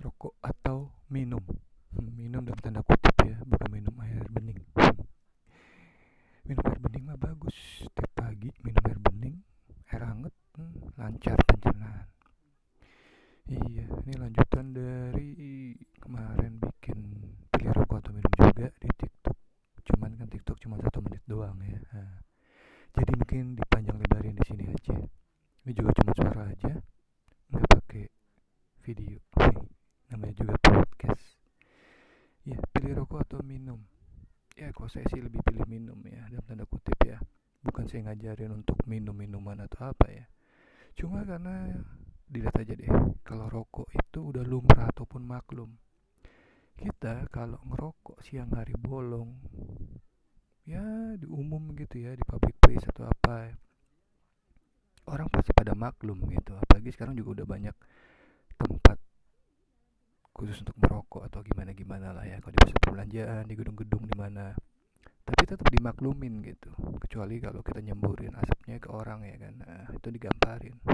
rokok 0.00 0.34
atau 0.40 0.90
minum? 1.12 1.44
Hmm, 1.94 2.10
minum 2.16 2.42
dalam 2.42 2.60
tanda 2.64 2.80
kutip 2.82 3.14
ya 3.22 3.36
bukan 3.44 3.68
minum 3.70 3.94
air 4.02 4.24
bening. 4.32 4.60
Minum 6.48 6.64
air 6.66 6.80
bening 6.80 7.04
mah 7.06 7.18
bagus. 7.20 7.54
Setiap 7.84 8.10
pagi 8.16 8.50
minum 8.64 8.82
air 8.88 8.98
bening 8.98 9.36
air 9.92 10.02
hangat 10.08 10.34
hmm, 10.56 10.96
lancar 10.96 11.38
pencernaan 11.46 12.06
iya 13.50 13.82
ini 14.06 14.14
lanjutan 14.14 14.70
dari 14.70 15.74
kemarin 15.98 16.62
bikin 16.62 16.98
pilih 17.50 17.74
rokok 17.74 17.98
atau 17.98 18.14
minum 18.14 18.30
juga 18.38 18.70
di 18.78 18.88
tiktok. 18.94 19.34
Cuman 19.90 20.14
kan 20.14 20.30
tiktok 20.30 20.56
cuma 20.62 20.78
satu 20.78 21.02
menit 21.02 21.18
doang 21.26 21.58
ya. 21.66 21.74
Nah, 21.90 22.22
jadi 22.94 23.10
mungkin 23.18 23.58
dipanjang 23.58 23.98
lebarin 23.98 24.38
di 24.38 24.44
sini 24.46 24.64
aja 24.70 24.98
ini 25.66 25.72
juga 25.76 25.94
cuma 26.02 26.10
suara 26.16 26.42
aja 26.50 26.72
nggak 27.50 27.66
pakai 27.68 28.04
video 28.82 29.22
namanya 30.10 30.34
juga 30.34 30.54
podcast 30.58 31.38
ya 32.42 32.58
rokok 33.10 33.26
atau 33.26 33.42
minum. 33.42 33.82
Ya 34.54 34.70
kalau 34.70 34.86
saya 34.86 35.02
sih 35.10 35.18
lebih 35.18 35.42
pilih 35.42 35.66
minum 35.66 35.98
ya 36.06 36.30
dalam 36.30 36.46
tanda 36.46 36.62
kutip 36.62 36.94
ya. 37.02 37.18
Bukan 37.58 37.90
saya 37.90 38.06
ngajarin 38.06 38.54
untuk 38.54 38.78
minum 38.86 39.18
minuman 39.18 39.66
atau 39.66 39.90
apa 39.90 40.06
ya. 40.14 40.30
Cuma 40.94 41.26
karena 41.26 41.74
dilihat 42.30 42.54
aja 42.54 42.70
deh 42.78 42.86
kalau 43.26 43.50
rokok 43.50 43.90
itu 43.90 44.30
udah 44.30 44.46
lumrah 44.46 44.94
ataupun 44.94 45.26
maklum. 45.26 45.74
Kita 46.78 47.26
kalau 47.34 47.58
ngerokok 47.66 48.22
siang 48.22 48.54
hari 48.54 48.78
bolong 48.78 49.34
ya 50.70 51.18
di 51.18 51.26
umum 51.26 51.74
gitu 51.74 51.98
ya 51.98 52.14
di 52.14 52.22
public 52.22 52.62
place 52.62 52.86
atau 52.94 53.10
apa 53.10 53.50
orang 55.10 55.26
pasti 55.34 55.50
pada 55.50 55.74
maklum 55.74 56.30
gitu. 56.30 56.54
Apalagi 56.54 56.94
sekarang 56.94 57.18
juga 57.18 57.42
udah 57.42 57.46
banyak 57.58 57.74
khusus 60.40 60.64
untuk 60.64 60.72
merokok 60.80 61.28
atau 61.28 61.44
gimana 61.44 61.76
gimana 61.76 62.16
lah 62.16 62.24
ya. 62.24 62.40
Kalau 62.40 62.56
di 62.56 62.60
pusat 62.64 62.80
perbelanjaan 62.80 63.44
di 63.44 63.54
gedung-gedung 63.60 64.08
di 64.08 64.16
mana. 64.16 64.56
Tapi 65.20 65.42
tetap 65.44 65.68
dimaklumin 65.68 66.40
gitu. 66.40 66.72
Kecuali 66.96 67.36
kalau 67.44 67.60
kita 67.60 67.84
nyemburin 67.84 68.32
asapnya 68.40 68.80
ke 68.80 68.88
orang 68.88 69.28
ya 69.28 69.36
kan. 69.36 69.54
Nah, 69.60 69.84
itu 69.92 70.08
digamparin. 70.08 70.76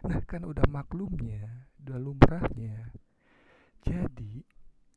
Nah 0.00 0.16
kan 0.24 0.48
udah 0.48 0.64
maklumnya 0.64 1.68
udah 1.84 2.00
lumrahnya. 2.00 2.88
Jadi 3.84 4.40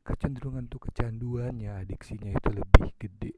kecenderungan 0.00 0.64
tuh 0.64 0.80
kecanduannya 0.80 1.76
adiksinya 1.76 2.32
itu 2.32 2.48
lebih 2.52 2.88
gede 2.96 3.32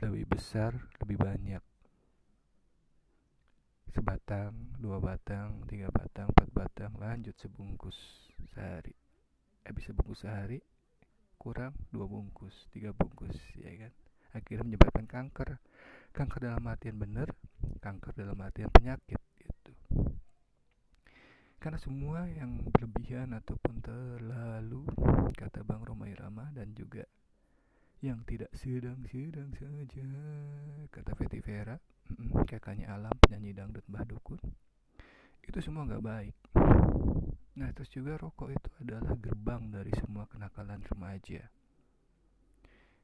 lebih 0.00 0.24
besar 0.28 0.76
lebih 1.00 1.20
banyak 1.20 1.62
sebatang 3.94 4.74
dua 4.82 4.98
batang 4.98 5.62
tiga 5.70 5.86
batang 5.94 6.26
empat 6.34 6.50
batang 6.50 6.92
lanjut 6.98 7.38
sebungkus 7.38 7.94
sehari. 8.50 8.90
Habis 9.62 9.86
sebungkus 9.86 10.26
sehari 10.26 10.58
kurang 11.38 11.78
dua 11.94 12.10
bungkus 12.10 12.66
tiga 12.74 12.90
bungkus 12.90 13.38
ya 13.54 13.70
kan? 13.86 13.92
Akhirnya 14.34 14.66
menyebabkan 14.66 15.06
kanker. 15.06 15.62
Kanker 16.10 16.38
dalam 16.42 16.66
artian 16.66 16.98
benar 16.98 17.30
kanker 17.78 18.18
dalam 18.18 18.38
artian 18.42 18.66
penyakit 18.74 19.22
gitu. 19.38 19.72
Karena 21.62 21.78
semua 21.78 22.26
yang 22.26 22.66
berlebihan 22.74 23.30
ataupun 23.30 23.78
terlalu 23.78 24.84
kata 25.38 25.62
Bang 25.62 25.86
Roma 25.86 26.10
Irama 26.10 26.50
dan 26.50 26.74
juga 26.74 27.06
yang 28.02 28.20
tidak 28.26 28.52
sedang-sedang 28.52 29.54
saja 29.56 30.08
kata 30.92 31.16
Feti 31.16 31.40
Vera 31.40 31.78
kakaknya 32.46 32.92
Alam 32.92 33.12
penyanyi 33.20 33.56
dangdut 33.56 33.84
Mbah 33.90 34.04
Dukun. 34.06 34.40
Itu 35.44 35.58
semua 35.60 35.84
nggak 35.84 36.04
baik. 36.04 36.36
Nah 37.60 37.68
terus 37.76 37.90
juga 37.92 38.18
rokok 38.18 38.48
itu 38.50 38.68
adalah 38.82 39.14
gerbang 39.18 39.70
dari 39.70 39.92
semua 39.98 40.24
kenakalan 40.30 40.80
remaja. 40.84 41.42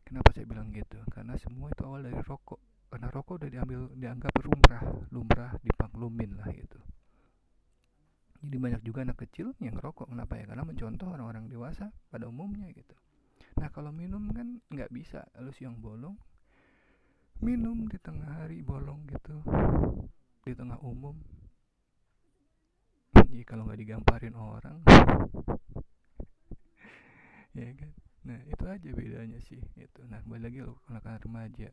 Kenapa 0.02 0.34
saya 0.34 0.46
bilang 0.48 0.74
gitu? 0.74 0.98
Karena 1.12 1.38
semua 1.38 1.70
itu 1.70 1.82
awal 1.86 2.06
dari 2.06 2.18
rokok. 2.18 2.88
Karena 2.90 3.06
rokok 3.10 3.44
udah 3.44 3.50
diambil 3.50 3.80
dianggap 3.94 4.34
lumrah 4.42 4.82
lumrah 5.14 5.52
dipanglumin 5.62 6.34
lah 6.34 6.50
itu 6.50 6.80
jadi 8.40 8.56
banyak 8.56 8.82
juga 8.88 9.04
anak 9.04 9.20
kecil 9.20 9.52
yang 9.60 9.76
ngerokok. 9.76 10.08
Kenapa 10.08 10.40
ya? 10.40 10.48
Karena 10.48 10.64
mencontoh 10.64 11.08
orang-orang 11.12 11.52
dewasa 11.52 11.92
pada 12.08 12.24
umumnya 12.24 12.72
gitu. 12.72 12.96
Nah 13.60 13.68
kalau 13.68 13.92
minum 13.92 14.32
kan 14.32 14.64
nggak 14.72 14.88
bisa. 14.88 15.28
Lu 15.44 15.52
siang 15.52 15.76
bolong 15.76 16.16
minum 17.40 17.88
di 17.88 17.96
tengah 17.96 18.44
hari 18.44 18.60
bolong 18.60 19.08
gitu 19.08 19.40
di 20.44 20.52
tengah 20.52 20.76
umum. 20.84 21.16
Ya 23.32 23.44
kalau 23.48 23.64
nggak 23.64 23.80
digamparin 23.80 24.36
orang. 24.36 24.80
Ya 27.50 27.66
kan? 27.74 27.90
Nah 28.30 28.38
itu 28.46 28.62
aja 28.62 28.88
bedanya 28.94 29.42
sih 29.42 29.58
itu. 29.74 30.00
Nah 30.06 30.22
kembali 30.22 30.38
lagi 30.38 30.62
lo 30.62 30.78
anak 30.86 31.26
remaja. 31.26 31.66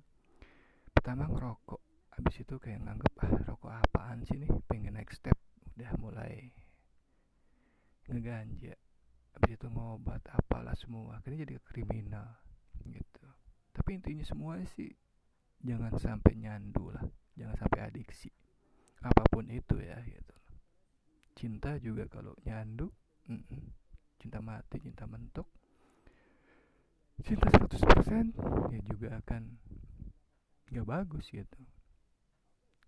Pertama 0.89 1.29
ngerokok 1.29 1.77
habis 2.17 2.41
itu 2.41 2.57
kayak 2.57 2.81
nganggep 2.81 3.13
ah 3.21 3.29
rokok 3.45 3.77
apaan 3.85 4.25
sih 4.25 4.41
nih? 4.41 4.49
Pengen 4.65 4.97
next 4.97 5.21
step. 5.21 5.37
Udah 5.77 5.93
mulai 6.01 6.49
ngeganja. 8.09 8.73
Habis 9.37 9.51
itu 9.53 9.67
ngobat 9.69 10.25
apalah 10.33 10.73
semua. 10.73 11.21
Akhirnya 11.21 11.45
jadi 11.45 11.61
kriminal 11.61 12.41
gitu. 12.81 13.27
Tapi 13.77 14.01
intinya 14.01 14.25
semua 14.25 14.57
sih 14.73 14.89
jangan 15.63 15.93
sampai 15.97 16.33
nyandu 16.37 16.89
lah. 16.93 17.05
Jangan 17.37 17.55
sampai 17.57 17.79
adiksi. 17.85 18.33
Apa 19.01 19.23
pun 19.29 19.45
itu 19.49 19.77
ya 19.77 20.01
gitu 20.01 20.37
cinta 21.37 21.77
juga 21.77 22.09
kalau 22.09 22.33
nyandu 22.41 22.89
mm 23.29 23.85
cinta 24.17 24.41
mati 24.41 24.81
cinta 24.81 25.05
mentok. 25.05 25.45
Cinta 27.21 27.53
100% 27.53 28.73
ya 28.73 28.81
juga 28.81 29.21
akan 29.21 29.61
nggak 30.73 30.87
bagus 30.89 31.29
gitu. 31.29 31.61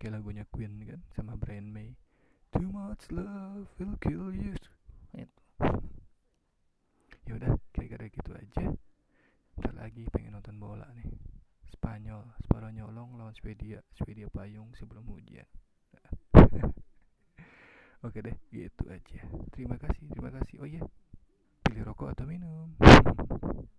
Kayak 0.01 0.17
lagunya 0.17 0.49
Queen 0.49 0.81
kan 0.89 1.05
sama 1.13 1.37
Brian 1.37 1.69
May. 1.69 1.93
Too 2.49 2.65
much 2.65 3.13
love 3.13 3.69
will 3.77 3.93
kill 4.01 4.33
you. 4.33 4.57
Itu 5.13 5.41
ya 7.29 7.37
udah 7.37 7.53
kira-kira 7.77 8.09
gitu 8.09 8.31
aja. 8.33 8.73
Ntar 9.61 9.73
lagi 9.77 10.09
pengen 10.09 10.33
nonton 10.33 10.57
bola 10.57 10.89
nih 10.97 11.28
Spanyol 11.79 12.27
Spanyol 12.43 12.75
nyolong 12.75 13.15
lawan 13.15 13.31
Swedia 13.39 13.79
Swedia 13.95 14.27
payung 14.27 14.75
sebelum 14.75 15.07
hujan 15.07 15.47
oke 18.05 18.19
deh 18.19 18.35
gitu 18.51 18.83
aja. 18.87 19.21
Terima 19.51 19.75
kasih 19.75 20.07
terima 20.11 20.31
kasih. 20.31 20.59
Oh 20.63 20.67
iya 20.67 20.83
pilih 21.63 21.83
rokok 21.87 22.11
atau 22.15 22.27
minum 22.27 22.75